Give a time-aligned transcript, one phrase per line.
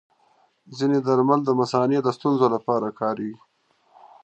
[0.77, 3.35] ځینې درمل د مثانې د ستونزو لپاره کارېږي.